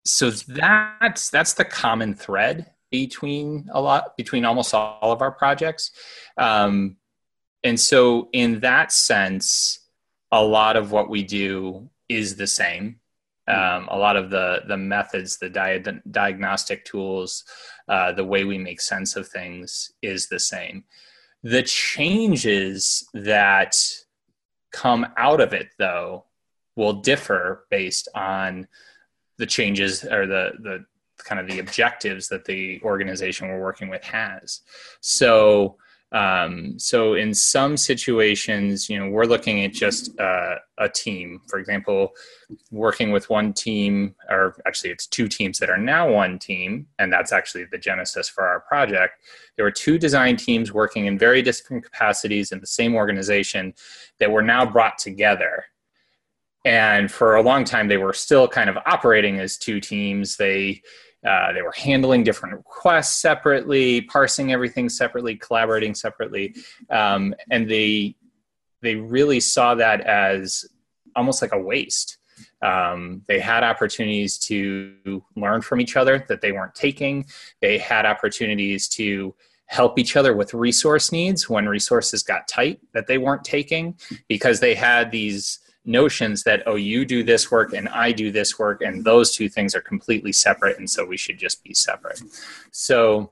so 0.06 0.32
that's 0.32 1.30
that's 1.30 1.54
the 1.54 1.66
common 1.66 2.14
thread 2.14 2.72
between 2.90 3.70
a 3.72 3.82
lot 3.82 4.18
between 4.18 4.46
almost 4.46 4.74
all 4.74 5.12
of 5.12 5.22
our 5.22 5.32
projects 5.32 5.92
um, 6.38 6.96
and 7.64 7.80
so 7.80 8.30
in 8.34 8.60
that 8.62 8.92
sense 8.92 9.80
a 10.32 10.44
lot 10.44 10.76
of 10.76 10.92
what 10.92 11.10
we 11.10 11.24
do 11.24 11.90
is 12.10 12.36
the 12.36 12.48
same. 12.48 13.00
Um, 13.48 13.88
a 13.90 13.98
lot 13.98 14.16
of 14.16 14.30
the 14.30 14.62
the 14.68 14.78
methods 14.78 15.38
the 15.38 15.50
di- 15.50 15.82
diagnostic 16.12 16.86
tools 16.86 17.46
uh, 17.88 18.12
the 18.12 18.26
way 18.26 18.44
we 18.44 18.60
make 18.60 18.80
sense 18.80 19.16
of 19.16 19.28
things 19.28 19.92
is 20.02 20.28
the 20.28 20.40
same. 20.40 20.84
The 21.42 21.64
changes 21.64 23.08
that 23.14 23.76
come 24.72 25.08
out 25.18 25.42
of 25.42 25.54
it 25.54 25.70
though 25.80 26.26
will 26.76 26.94
differ 26.94 27.66
based 27.72 28.08
on 28.14 28.68
the 29.38 29.48
changes 29.48 30.04
or 30.04 30.28
the 30.28 30.52
the 30.60 30.86
kind 31.18 31.42
of 31.42 31.48
the 31.48 31.60
objectives 31.60 32.28
that 32.30 32.46
the 32.46 32.80
organization 32.84 33.48
we're 33.48 33.62
working 33.62 33.90
with 33.90 34.04
has. 34.04 34.62
So 35.02 35.78
um, 36.12 36.80
so 36.80 37.14
in 37.14 37.34
some 37.34 37.78
situations, 37.78 38.90
you 38.90 39.00
know, 39.00 39.10
we're 39.10 39.26
looking 39.26 39.64
at 39.64 39.74
just 39.74 40.20
uh, 40.20 40.56
a 40.80 40.90
team. 40.90 41.42
For 41.48 41.60
example, 41.60 42.14
working 42.72 43.12
with 43.12 43.30
one 43.30 43.54
team, 43.54 44.16
or 44.28 44.56
actually, 44.66 44.90
it's 44.90 45.06
two 45.06 45.28
teams 45.28 45.60
that 45.60 45.70
are 45.70 45.78
now 45.78 46.12
one 46.12 46.40
team, 46.40 46.88
and 46.98 47.14
that's 47.14 47.32
actually 47.32 47.66
the 47.66 47.78
genesis 47.78 48.28
for 48.28 48.44
our 48.44 48.62
project. 48.62 49.22
There 49.56 49.66
were 49.66 49.72
two 49.72 50.00
design 50.00 50.36
teams 50.36 50.74
working 50.74 51.06
in 51.06 51.20
very 51.20 51.44
different 51.44 51.84
capacities 51.84 52.52
in 52.52 52.60
the 52.60 52.68
same 52.68 52.96
organization 52.96 53.76
that 54.20 54.32
were 54.32 54.42
now 54.42 54.66
brought 54.66 54.98
together 54.98 55.66
and 56.66 57.10
for 57.10 57.36
a 57.36 57.42
long 57.42 57.64
time 57.64 57.88
they 57.88 57.96
were 57.96 58.12
still 58.12 58.46
kind 58.46 58.70
of 58.70 58.78
operating 58.86 59.40
as 59.40 59.58
two 59.58 59.80
teams 59.80 60.36
they 60.36 60.82
uh, 61.28 61.52
they 61.54 61.62
were 61.62 61.74
handling 61.76 62.24
different 62.24 62.56
requests 62.56 63.22
separately 63.22 64.02
parsing 64.02 64.54
everything 64.54 64.88
separately 64.88 65.36
collaborating 65.36 65.94
separately. 65.94 66.56
Um, 66.90 67.36
and 67.52 67.70
they 67.70 68.16
they 68.82 68.96
really 68.96 69.42
saw 69.42 69.76
that 69.76 70.02
as 70.02 70.66
almost 71.16 71.42
like 71.42 71.52
a 71.52 71.60
waste. 71.60 72.18
Um, 72.62 73.24
they 73.28 73.40
had 73.40 73.64
opportunities 73.64 74.38
to 74.40 75.22
learn 75.36 75.62
from 75.62 75.82
each 75.82 75.98
other 75.98 76.26
that 76.30 76.40
they 76.40 76.54
weren't 76.54 76.76
taking. 76.76 77.26
They 77.62 77.78
had 77.78 78.06
opportunities 78.06 78.88
to 78.90 79.36
help 79.66 80.00
each 80.00 80.16
other 80.16 80.36
with 80.36 80.54
resource 80.54 81.12
needs 81.12 81.50
when 81.50 81.68
resources 81.68 82.24
got 82.24 82.48
tight 82.48 82.80
that 82.94 83.08
they 83.08 83.18
weren't 83.18 83.44
taking 83.44 83.96
because 84.28 84.60
they 84.60 84.74
had 84.74 85.12
these 85.12 85.60
notions 85.86 86.44
that 86.44 86.62
oh 86.66 86.76
you 86.76 87.06
do 87.06 87.24
this 87.24 87.50
work 87.50 87.74
and 87.74 87.88
i 87.90 88.12
do 88.12 88.32
this 88.32 88.60
work 88.60 88.82
and 88.82 89.04
those 89.04 89.34
two 89.36 89.48
things 89.48 89.74
are 89.74 89.82
completely 89.82 90.32
separate 90.32 90.78
and 90.78 90.90
so 90.90 91.06
we 91.06 91.18
should 91.18 91.38
just 91.38 91.64
be 91.64 91.74
separate. 91.74 92.22
So 92.72 93.32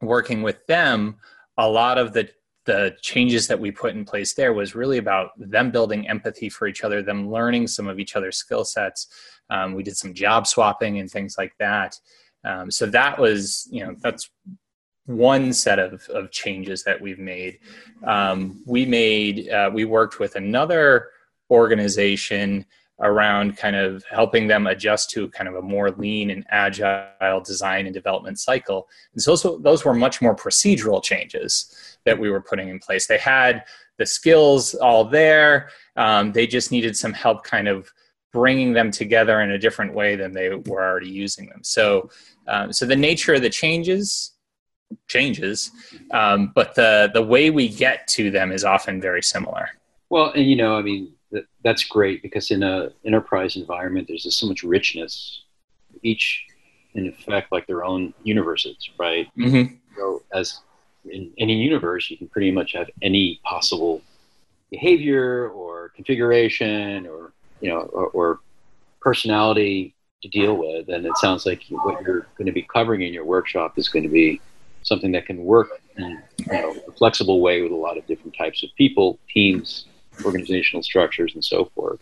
working 0.00 0.42
with 0.42 0.66
them 0.66 1.16
a 1.58 1.68
lot 1.68 1.98
of 1.98 2.12
the 2.12 2.28
the 2.64 2.96
changes 3.00 3.48
that 3.48 3.58
we 3.58 3.70
put 3.72 3.94
in 3.94 4.04
place 4.04 4.34
there 4.34 4.52
was 4.52 4.74
really 4.74 4.98
about 4.98 5.30
them 5.36 5.70
building 5.70 6.08
empathy 6.08 6.48
for 6.48 6.66
each 6.66 6.84
other 6.84 7.02
them 7.02 7.30
learning 7.30 7.66
some 7.66 7.88
of 7.88 7.98
each 7.98 8.16
other's 8.16 8.36
skill 8.36 8.64
sets. 8.64 9.08
Um, 9.50 9.74
we 9.74 9.82
did 9.82 9.96
some 9.96 10.14
job 10.14 10.46
swapping 10.46 10.98
and 10.98 11.10
things 11.10 11.36
like 11.36 11.52
that. 11.58 11.98
Um, 12.44 12.70
so 12.70 12.86
that 12.86 13.18
was 13.18 13.68
you 13.70 13.84
know 13.84 13.94
that's 14.00 14.30
one 15.06 15.52
set 15.52 15.78
of, 15.78 16.08
of 16.10 16.30
changes 16.30 16.84
that 16.84 17.00
we've 17.00 17.18
made. 17.18 17.58
Um, 18.04 18.62
we 18.66 18.86
made 18.86 19.48
uh, 19.48 19.70
we 19.72 19.84
worked 19.84 20.18
with 20.18 20.36
another 20.36 21.10
organization 21.50 22.64
around 23.00 23.56
kind 23.56 23.74
of 23.74 24.04
helping 24.10 24.46
them 24.46 24.66
adjust 24.66 25.10
to 25.10 25.28
kind 25.30 25.48
of 25.48 25.56
a 25.56 25.62
more 25.62 25.90
lean 25.90 26.30
and 26.30 26.44
agile 26.50 27.40
design 27.44 27.86
and 27.86 27.94
development 27.94 28.38
cycle. 28.38 28.88
And 29.12 29.22
so 29.22 29.32
those, 29.34 29.62
those 29.62 29.84
were 29.84 29.94
much 29.94 30.22
more 30.22 30.36
procedural 30.36 31.02
changes 31.02 31.98
that 32.04 32.18
we 32.18 32.30
were 32.30 32.40
putting 32.40 32.68
in 32.68 32.78
place. 32.78 33.06
They 33.06 33.18
had 33.18 33.64
the 33.98 34.06
skills 34.06 34.74
all 34.74 35.04
there. 35.04 35.70
Um, 35.96 36.32
they 36.32 36.46
just 36.46 36.70
needed 36.70 36.96
some 36.96 37.12
help 37.12 37.44
kind 37.44 37.66
of 37.66 37.90
bringing 38.32 38.72
them 38.72 38.90
together 38.90 39.40
in 39.40 39.50
a 39.50 39.58
different 39.58 39.94
way 39.94 40.16
than 40.16 40.32
they 40.32 40.50
were 40.50 40.82
already 40.82 41.10
using 41.10 41.48
them. 41.48 41.62
So, 41.62 42.08
um, 42.46 42.72
so 42.72 42.86
the 42.86 42.96
nature 42.96 43.34
of 43.34 43.42
the 43.42 43.50
changes 43.50 44.32
changes, 45.08 45.70
um, 46.10 46.52
but 46.54 46.74
the 46.74 47.10
the 47.14 47.22
way 47.22 47.50
we 47.50 47.68
get 47.68 48.06
to 48.08 48.30
them 48.30 48.52
is 48.52 48.64
often 48.64 49.00
very 49.00 49.22
similar. 49.22 49.68
Well, 50.10 50.32
and 50.32 50.44
you 50.44 50.56
know, 50.56 50.76
I 50.76 50.82
mean, 50.82 51.14
that, 51.32 51.46
that's 51.64 51.84
great 51.84 52.22
because 52.22 52.50
in 52.50 52.62
a 52.62 52.90
enterprise 53.04 53.56
environment, 53.56 54.06
there's 54.08 54.22
just 54.22 54.38
so 54.38 54.46
much 54.46 54.62
richness. 54.62 55.42
Each, 56.02 56.44
in 56.94 57.08
effect, 57.08 57.52
like 57.52 57.66
their 57.66 57.84
own 57.84 58.14
universes, 58.22 58.76
right? 58.98 59.28
Mm-hmm. 59.38 59.74
So 59.96 60.22
as 60.32 60.60
in 61.04 61.32
any 61.38 61.54
universe, 61.54 62.10
you 62.10 62.16
can 62.16 62.28
pretty 62.28 62.50
much 62.50 62.72
have 62.72 62.88
any 63.02 63.40
possible 63.44 64.02
behavior 64.70 65.48
or 65.50 65.90
configuration 65.90 67.06
or 67.06 67.32
you 67.60 67.68
know 67.68 67.80
or, 67.80 68.06
or 68.08 68.40
personality 69.00 69.94
to 70.22 70.28
deal 70.28 70.56
with. 70.56 70.88
And 70.88 71.04
it 71.04 71.16
sounds 71.18 71.44
like 71.44 71.62
what 71.68 72.02
you're 72.02 72.26
going 72.36 72.46
to 72.46 72.52
be 72.52 72.62
covering 72.62 73.02
in 73.02 73.12
your 73.12 73.24
workshop 73.24 73.78
is 73.78 73.88
going 73.88 74.04
to 74.04 74.08
be 74.08 74.40
something 74.82 75.12
that 75.12 75.26
can 75.26 75.44
work 75.44 75.68
in 75.96 76.22
you 76.38 76.52
know, 76.52 76.76
a 76.88 76.92
flexible 76.92 77.40
way 77.40 77.62
with 77.62 77.72
a 77.72 77.76
lot 77.76 77.98
of 77.98 78.06
different 78.06 78.36
types 78.36 78.62
of 78.62 78.70
people, 78.76 79.18
teams, 79.28 79.86
organizational 80.24 80.82
structures, 80.82 81.34
and 81.34 81.44
so 81.44 81.70
forth. 81.74 82.00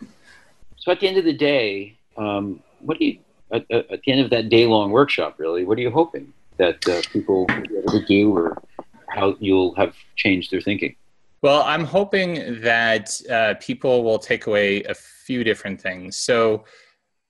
So 0.77 0.91
at 0.91 0.99
the 0.99 1.07
end 1.07 1.17
of 1.17 1.25
the 1.25 1.33
day, 1.33 1.97
um, 2.17 2.61
what 2.79 2.97
do 2.97 3.05
you 3.05 3.19
at, 3.51 3.69
at, 3.69 4.01
the 4.03 4.11
end 4.11 4.21
of 4.21 4.29
that 4.31 4.49
day 4.49 4.65
long 4.65 4.91
workshop 4.91 5.35
really? 5.37 5.65
What 5.65 5.77
are 5.77 5.81
you 5.81 5.91
hoping 5.91 6.33
that 6.57 6.87
uh, 6.87 7.01
people 7.11 7.47
will 7.69 8.01
do, 8.07 8.35
or 8.35 8.61
how 9.09 9.35
you'll 9.39 9.75
have 9.75 9.95
changed 10.15 10.51
their 10.51 10.61
thinking? 10.61 10.95
Well, 11.41 11.63
I'm 11.63 11.85
hoping 11.85 12.61
that 12.61 13.19
uh, 13.29 13.55
people 13.59 14.03
will 14.03 14.19
take 14.19 14.45
away 14.45 14.83
a 14.83 14.93
few 14.93 15.43
different 15.43 15.81
things. 15.81 16.17
So 16.17 16.65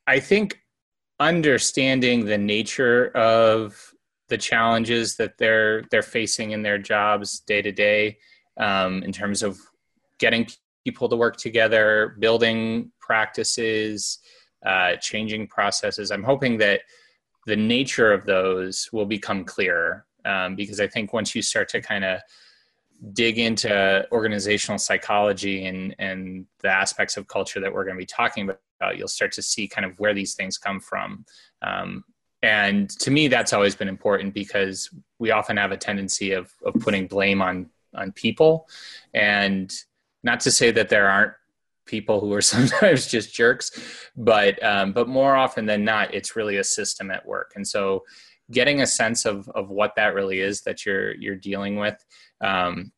I 0.05 0.19
think 0.19 0.59
understanding 1.19 2.25
the 2.25 2.37
nature 2.37 3.09
of 3.15 3.93
the 4.27 4.37
challenges 4.37 5.15
that 5.17 5.37
they're 5.37 5.83
they're 5.91 6.01
facing 6.01 6.51
in 6.51 6.63
their 6.63 6.77
jobs 6.77 7.41
day 7.41 7.61
to 7.61 7.71
day 7.71 8.17
um, 8.57 9.03
in 9.03 9.11
terms 9.11 9.43
of 9.43 9.59
getting 10.19 10.47
people 10.83 11.09
to 11.09 11.15
work 11.15 11.37
together, 11.37 12.15
building 12.19 12.91
practices, 12.99 14.19
uh, 14.65 14.95
changing 14.97 15.47
processes. 15.47 16.11
I'm 16.11 16.23
hoping 16.23 16.57
that 16.59 16.81
the 17.47 17.55
nature 17.55 18.11
of 18.11 18.25
those 18.25 18.89
will 18.91 19.05
become 19.05 19.43
clearer 19.43 20.05
um, 20.25 20.55
because 20.55 20.79
I 20.79 20.87
think 20.87 21.13
once 21.13 21.33
you 21.33 21.41
start 21.41 21.69
to 21.69 21.81
kind 21.81 22.03
of 22.03 22.21
dig 23.13 23.39
into 23.39 24.05
organizational 24.11 24.77
psychology 24.77 25.65
and, 25.65 25.95
and 25.97 26.45
the 26.59 26.69
aspects 26.69 27.17
of 27.17 27.27
culture 27.27 27.59
that 27.59 27.73
we're 27.73 27.83
going 27.83 27.95
to 27.95 28.01
be 28.01 28.05
talking 28.05 28.43
about, 28.43 28.97
you'll 28.97 29.07
start 29.07 29.31
to 29.33 29.41
see 29.41 29.67
kind 29.67 29.85
of 29.85 29.99
where 29.99 30.13
these 30.13 30.35
things 30.35 30.57
come 30.57 30.79
from. 30.79 31.25
Um, 31.63 32.03
and 32.43 32.89
to 32.99 33.11
me, 33.11 33.27
that's 33.27 33.53
always 33.53 33.75
been 33.75 33.87
important 33.87 34.33
because 34.33 34.89
we 35.19 35.31
often 35.31 35.57
have 35.57 35.71
a 35.71 35.77
tendency 35.77 36.31
of, 36.33 36.51
of 36.63 36.73
putting 36.75 37.07
blame 37.07 37.41
on 37.41 37.69
on 37.93 38.11
people 38.11 38.67
and 39.13 39.73
not 40.23 40.39
to 40.41 40.51
say 40.51 40.71
that 40.71 40.89
there 40.89 41.09
aren't 41.09 41.33
people 41.85 42.19
who 42.19 42.33
are 42.33 42.41
sometimes 42.55 43.07
just 43.07 43.33
jerks, 43.33 43.71
but 44.15 44.61
um, 44.63 44.93
but 44.93 45.07
more 45.07 45.35
often 45.35 45.65
than 45.65 45.83
not, 45.83 46.13
it's 46.13 46.35
really 46.35 46.57
a 46.57 46.63
system 46.63 47.11
at 47.11 47.25
work. 47.25 47.53
And 47.55 47.67
so, 47.67 48.03
getting 48.51 48.81
a 48.81 48.87
sense 48.87 49.25
of 49.25 49.47
of 49.49 49.69
what 49.69 49.95
that 49.95 50.13
really 50.13 50.39
is 50.39 50.61
that 50.61 50.85
you're 50.85 51.15
you're 51.15 51.35
dealing 51.35 51.77
with 51.77 52.03
um, 52.41 52.91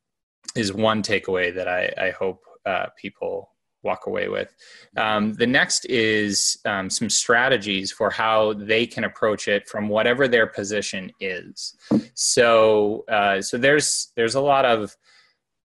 is 0.55 0.73
one 0.73 1.01
takeaway 1.01 1.53
that 1.53 1.67
I, 1.67 1.93
I 1.97 2.11
hope 2.11 2.43
uh, 2.65 2.87
people 2.97 3.49
walk 3.83 4.07
away 4.07 4.29
with. 4.29 4.53
Um, 4.95 5.33
the 5.33 5.47
next 5.47 5.85
is 5.85 6.57
um, 6.65 6.89
some 6.89 7.09
strategies 7.09 7.91
for 7.91 8.09
how 8.09 8.53
they 8.53 8.85
can 8.85 9.03
approach 9.03 9.47
it 9.47 9.67
from 9.67 9.89
whatever 9.89 10.27
their 10.27 10.47
position 10.47 11.11
is. 11.19 11.75
So, 12.13 13.03
uh, 13.09 13.41
so 13.41 13.57
there's 13.57 14.11
there's 14.15 14.35
a 14.35 14.41
lot 14.41 14.65
of 14.65 14.95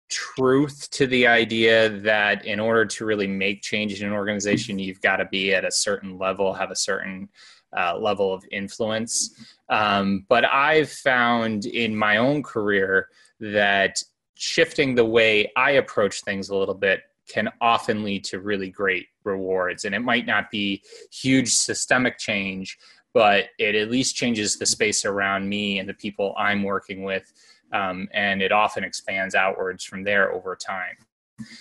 truth 0.08 0.88
to 0.90 1.06
the 1.06 1.26
idea 1.26 1.88
that 1.88 2.44
in 2.44 2.60
order 2.60 2.84
to 2.84 3.04
really 3.04 3.26
make 3.26 3.62
change 3.62 4.00
in 4.00 4.06
an 4.06 4.12
organization, 4.12 4.78
you've 4.78 5.00
got 5.00 5.16
to 5.16 5.26
be 5.26 5.54
at 5.54 5.64
a 5.64 5.70
certain 5.70 6.18
level, 6.18 6.52
have 6.52 6.70
a 6.70 6.76
certain 6.76 7.28
uh, 7.76 7.98
level 7.98 8.32
of 8.32 8.44
influence. 8.50 9.34
Um, 9.68 10.24
but 10.28 10.44
I've 10.44 10.90
found 10.90 11.66
in 11.66 11.94
my 11.94 12.16
own 12.16 12.42
career 12.42 13.08
that 13.40 14.02
shifting 14.34 14.94
the 14.94 15.04
way 15.04 15.52
I 15.56 15.72
approach 15.72 16.22
things 16.22 16.48
a 16.48 16.56
little 16.56 16.74
bit 16.74 17.02
can 17.28 17.50
often 17.60 18.04
lead 18.04 18.24
to 18.24 18.40
really 18.40 18.70
great 18.70 19.06
rewards. 19.24 19.84
And 19.84 19.94
it 19.94 20.00
might 20.00 20.26
not 20.26 20.50
be 20.50 20.82
huge 21.12 21.52
systemic 21.52 22.18
change, 22.18 22.78
but 23.12 23.46
it 23.58 23.74
at 23.74 23.90
least 23.90 24.16
changes 24.16 24.56
the 24.56 24.66
space 24.66 25.04
around 25.04 25.48
me 25.48 25.78
and 25.78 25.88
the 25.88 25.94
people 25.94 26.34
I'm 26.38 26.62
working 26.62 27.02
with. 27.02 27.30
Um, 27.72 28.08
and 28.12 28.40
it 28.42 28.52
often 28.52 28.84
expands 28.84 29.34
outwards 29.34 29.84
from 29.84 30.04
there 30.04 30.32
over 30.32 30.56
time. 30.56 30.96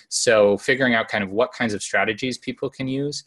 So, 0.08 0.56
figuring 0.56 0.94
out 0.94 1.08
kind 1.08 1.22
of 1.22 1.30
what 1.30 1.52
kinds 1.52 1.74
of 1.74 1.82
strategies 1.82 2.36
people 2.38 2.68
can 2.68 2.88
use 2.88 3.24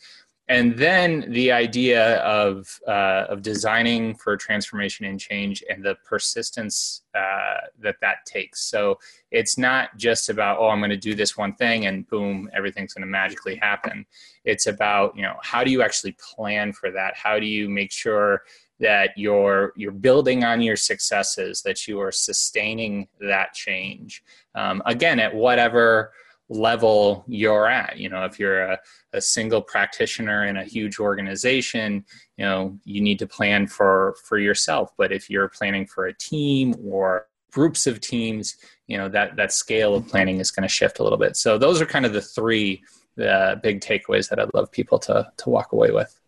and 0.51 0.75
then 0.75 1.25
the 1.29 1.49
idea 1.49 2.17
of 2.17 2.77
uh, 2.85 3.25
of 3.29 3.41
designing 3.41 4.15
for 4.15 4.35
transformation 4.35 5.05
and 5.05 5.17
change 5.17 5.63
and 5.69 5.81
the 5.81 5.95
persistence 6.03 7.03
uh, 7.15 7.67
that 7.79 7.95
that 8.01 8.25
takes. 8.25 8.61
So 8.63 8.99
it's 9.31 9.57
not 9.57 9.95
just 9.95 10.27
about 10.27 10.57
oh 10.59 10.67
I'm 10.67 10.79
going 10.79 10.89
to 10.89 10.97
do 10.97 11.15
this 11.15 11.37
one 11.37 11.55
thing 11.55 11.85
and 11.85 12.05
boom 12.07 12.49
everything's 12.53 12.93
going 12.93 13.03
to 13.03 13.07
magically 13.07 13.55
happen. 13.55 14.05
It's 14.43 14.67
about 14.67 15.15
you 15.15 15.21
know 15.21 15.35
how 15.41 15.63
do 15.63 15.71
you 15.71 15.81
actually 15.81 16.17
plan 16.19 16.73
for 16.73 16.91
that? 16.91 17.15
How 17.15 17.39
do 17.39 17.45
you 17.45 17.69
make 17.69 17.93
sure 17.93 18.41
that 18.81 19.11
you're 19.15 19.71
you're 19.77 19.91
building 19.91 20.43
on 20.43 20.61
your 20.61 20.75
successes, 20.75 21.61
that 21.61 21.87
you 21.87 22.01
are 22.01 22.11
sustaining 22.11 23.07
that 23.21 23.53
change 23.53 24.23
um, 24.55 24.81
again 24.85 25.19
at 25.19 25.33
whatever 25.33 26.11
level 26.49 27.23
you're 27.27 27.67
at. 27.67 27.97
You 27.97 28.09
know, 28.09 28.25
if 28.25 28.37
you're 28.37 28.61
a, 28.61 28.79
a, 29.13 29.21
single 29.21 29.61
practitioner 29.61 30.45
in 30.45 30.57
a 30.57 30.65
huge 30.65 30.99
organization, 30.99 32.03
you 32.37 32.43
know, 32.43 32.77
you 32.83 33.01
need 33.01 33.19
to 33.19 33.27
plan 33.27 33.67
for 33.67 34.15
for 34.25 34.37
yourself. 34.37 34.91
But 34.97 35.11
if 35.13 35.29
you're 35.29 35.47
planning 35.47 35.85
for 35.85 36.07
a 36.07 36.13
team 36.13 36.75
or 36.83 37.27
groups 37.51 37.87
of 37.87 38.01
teams, 38.01 38.57
you 38.87 38.97
know, 38.97 39.07
that 39.09 39.35
that 39.37 39.53
scale 39.53 39.95
of 39.95 40.07
planning 40.07 40.39
is 40.39 40.51
going 40.51 40.67
to 40.67 40.73
shift 40.73 40.99
a 40.99 41.03
little 41.03 41.19
bit. 41.19 41.37
So 41.37 41.57
those 41.57 41.79
are 41.81 41.85
kind 41.85 42.05
of 42.05 42.13
the 42.13 42.21
three 42.21 42.83
uh, 43.23 43.55
big 43.55 43.79
takeaways 43.79 44.27
that 44.29 44.39
I'd 44.39 44.53
love 44.53 44.71
people 44.71 44.97
to 44.99 45.31
to 45.37 45.49
walk 45.49 45.71
away 45.71 45.91
with. 45.91 46.19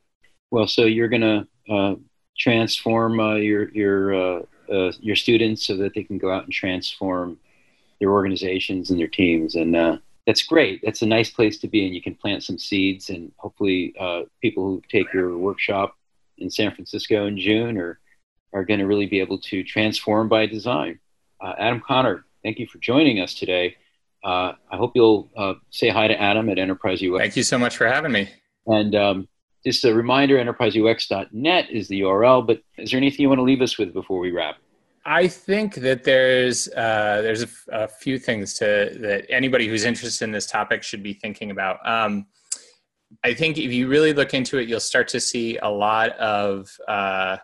Well, 0.51 0.67
so 0.67 0.85
you're 0.85 1.09
going 1.09 1.21
to 1.21 1.73
uh, 1.73 1.95
transform 2.37 3.19
uh, 3.19 3.35
your 3.35 3.69
your 3.69 4.15
uh, 4.15 4.41
uh, 4.71 4.91
your 4.99 5.15
students 5.15 5.65
so 5.65 5.75
that 5.77 5.93
they 5.93 6.03
can 6.03 6.17
go 6.17 6.31
out 6.31 6.43
and 6.43 6.53
transform 6.53 7.37
their 7.99 8.11
organizations 8.11 8.89
and 8.89 8.99
their 8.99 9.07
teams 9.07 9.55
and 9.55 9.75
uh, 9.75 9.97
that's 10.25 10.43
great. 10.43 10.81
That's 10.83 11.01
a 11.01 11.05
nice 11.05 11.29
place 11.29 11.57
to 11.59 11.67
be, 11.67 11.85
and 11.85 11.93
you 11.93 12.01
can 12.01 12.15
plant 12.15 12.43
some 12.43 12.57
seeds. 12.57 13.09
And 13.09 13.31
hopefully, 13.37 13.93
uh, 13.99 14.23
people 14.41 14.63
who 14.63 14.81
take 14.89 15.11
your 15.13 15.37
workshop 15.37 15.97
in 16.37 16.49
San 16.49 16.73
Francisco 16.73 17.25
in 17.25 17.37
June 17.37 17.77
are 17.77 17.99
are 18.53 18.63
going 18.63 18.79
to 18.79 18.85
really 18.85 19.07
be 19.07 19.19
able 19.19 19.39
to 19.39 19.63
transform 19.63 20.29
by 20.29 20.45
design. 20.45 20.99
Uh, 21.41 21.53
Adam 21.57 21.81
Connor, 21.85 22.23
thank 22.43 22.59
you 22.59 22.67
for 22.67 22.77
joining 22.77 23.19
us 23.19 23.33
today. 23.33 23.75
Uh, 24.23 24.53
I 24.71 24.77
hope 24.77 24.91
you'll 24.95 25.29
uh, 25.35 25.55
say 25.71 25.89
hi 25.89 26.07
to 26.07 26.21
Adam 26.21 26.49
at 26.49 26.59
Enterprise 26.59 27.01
UX. 27.03 27.17
Thank 27.17 27.35
you 27.35 27.43
so 27.43 27.57
much 27.57 27.75
for 27.75 27.87
having 27.87 28.11
me. 28.11 28.29
And 28.67 28.95
um, 28.95 29.27
just 29.65 29.85
a 29.85 29.93
reminder, 29.93 30.37
enterpriseux.net 30.37 31.69
is 31.69 31.87
the 31.87 32.01
URL. 32.01 32.45
But 32.45 32.61
is 32.77 32.91
there 32.91 32.97
anything 32.97 33.21
you 33.21 33.29
want 33.29 33.39
to 33.39 33.43
leave 33.43 33.61
us 33.61 33.77
with 33.77 33.93
before 33.93 34.19
we 34.19 34.31
wrap? 34.31 34.57
I 35.05 35.27
think 35.27 35.75
that 35.75 36.03
there's 36.03 36.69
uh, 36.69 37.21
there's 37.21 37.41
a, 37.41 37.47
f- 37.47 37.67
a 37.71 37.87
few 37.87 38.17
things 38.17 38.53
to 38.55 38.95
that 39.01 39.25
anybody 39.29 39.67
who's 39.67 39.83
interested 39.83 40.23
in 40.23 40.31
this 40.31 40.45
topic 40.45 40.81
should 40.81 41.03
be 41.03 41.13
thinking 41.13 41.51
about. 41.51 41.85
Um, 41.87 42.27
I 43.23 43.33
think 43.33 43.57
if 43.57 43.71
you 43.71 43.87
really 43.87 44.13
look 44.13 44.33
into 44.33 44.57
it, 44.57 44.69
you'll 44.69 44.79
start 44.79 45.09
to 45.09 45.19
see 45.19 45.57
a 45.57 45.69
lot 45.69 46.11
of 46.11 46.69
uh, 46.87 47.37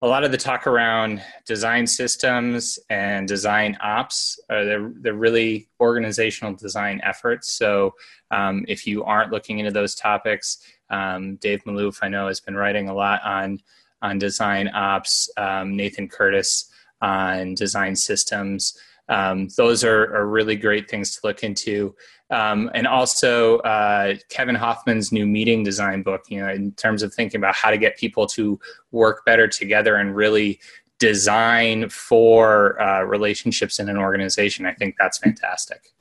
a 0.00 0.06
lot 0.06 0.24
of 0.24 0.32
the 0.32 0.38
talk 0.38 0.66
around 0.66 1.22
design 1.46 1.86
systems 1.86 2.78
and 2.88 3.28
design 3.28 3.76
ops. 3.82 4.40
Are 4.50 4.64
the 4.64 4.94
the 5.02 5.12
really 5.12 5.68
organizational 5.78 6.54
design 6.54 7.02
efforts. 7.04 7.52
So 7.52 7.94
um, 8.30 8.64
if 8.66 8.86
you 8.86 9.04
aren't 9.04 9.30
looking 9.30 9.58
into 9.58 9.72
those 9.72 9.94
topics, 9.94 10.58
um, 10.92 11.36
Dave 11.36 11.64
Malouf 11.64 11.98
I 12.02 12.08
know 12.08 12.28
has 12.28 12.40
been 12.40 12.54
writing 12.54 12.88
a 12.88 12.94
lot 12.94 13.22
on 13.24 13.58
on 14.02 14.18
design 14.18 14.68
ops, 14.74 15.30
um, 15.36 15.76
Nathan 15.76 16.08
Curtis 16.08 16.70
on 17.00 17.54
design 17.54 17.96
systems. 17.96 18.76
Um, 19.08 19.48
those 19.56 19.84
are, 19.84 20.14
are, 20.14 20.26
really 20.26 20.56
great 20.56 20.88
things 20.88 21.14
to 21.14 21.20
look 21.24 21.42
into. 21.42 21.94
Um, 22.30 22.70
and 22.74 22.86
also 22.86 23.58
uh, 23.58 24.14
Kevin 24.28 24.54
Hoffman's 24.54 25.12
new 25.12 25.26
meeting 25.26 25.62
design 25.62 26.02
book, 26.02 26.24
you 26.28 26.40
know, 26.40 26.48
in 26.50 26.72
terms 26.72 27.02
of 27.02 27.12
thinking 27.12 27.38
about 27.38 27.54
how 27.54 27.70
to 27.70 27.78
get 27.78 27.98
people 27.98 28.26
to 28.28 28.58
work 28.90 29.24
better 29.24 29.46
together 29.46 29.96
and 29.96 30.16
really 30.16 30.60
design 30.98 31.88
for 31.88 32.80
uh, 32.80 33.02
relationships 33.02 33.78
in 33.80 33.88
an 33.88 33.98
organization. 33.98 34.66
I 34.66 34.72
think 34.72 34.94
that's 34.98 35.18
fantastic. 35.18 35.92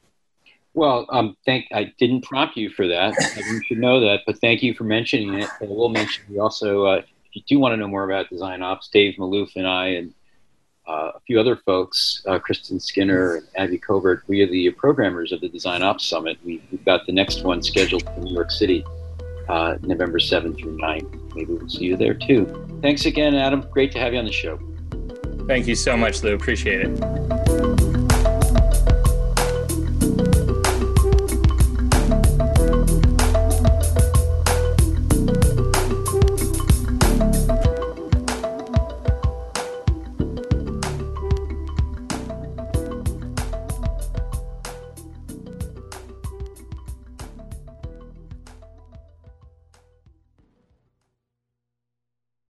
Well, 0.74 1.06
um, 1.10 1.36
thank. 1.46 1.66
I 1.74 1.94
didn't 2.00 2.22
prompt 2.22 2.56
you 2.56 2.70
for 2.70 2.88
that. 2.88 3.14
you 3.38 3.62
should 3.66 3.80
know 3.80 4.00
that, 4.00 4.22
but 4.26 4.40
thank 4.40 4.64
you 4.64 4.74
for 4.74 4.86
mentioning 4.86 5.34
it. 5.36 5.50
I 5.62 5.66
will 5.66 5.90
mention 5.90 6.24
we 6.30 6.40
also 6.40 6.86
uh, 6.86 7.02
if 7.32 7.36
you 7.36 7.42
do 7.48 7.60
want 7.60 7.74
to 7.74 7.78
know 7.78 7.88
more 7.88 8.04
about 8.04 8.30
design 8.30 8.62
ops, 8.62 8.88
Dave 8.90 9.16
Malouf 9.18 9.56
and 9.56 9.68
I 9.68 9.88
and 9.88 10.14
uh, 10.88 11.12
a 11.16 11.20
few 11.22 11.40
other 11.40 11.56
folks, 11.56 12.24
uh, 12.28 12.40
Kristin 12.40 12.82
Skinner 12.82 13.36
and 13.36 13.48
Abby 13.56 13.78
Covert, 13.78 14.24
we 14.28 14.42
are 14.42 14.48
the 14.48 14.70
programmers 14.72 15.32
of 15.32 15.40
the 15.40 15.48
Design 15.48 15.84
Ops 15.84 16.06
Summit. 16.06 16.38
We, 16.44 16.62
have 16.72 16.84
got 16.84 17.06
the 17.06 17.14
next 17.14 17.44
one 17.44 17.62
scheduled 17.62 18.04
for 18.04 18.20
New 18.20 18.34
York 18.34 18.52
City, 18.52 18.84
uh, 19.48 19.78
November 19.82 20.20
7th 20.20 20.60
through 20.60 20.78
9th. 20.78 21.36
Maybe 21.36 21.54
we'll 21.54 21.70
see 21.70 21.86
you 21.86 21.96
there 21.96 22.16
too. 22.16 22.80
Thanks 22.82 23.06
again, 23.06 23.36
Adam. 23.36 23.62
Great 23.72 23.92
to 23.94 24.00
have 24.00 24.12
you 24.14 24.20
on 24.20 24.26
the 24.26 24.32
show. 24.32 24.60
Thank 25.48 25.68
you 25.68 25.76
so 25.76 25.96
much, 25.96 26.24
Lou. 26.24 26.36
Appreciate 26.36 26.82
it. 26.82 27.31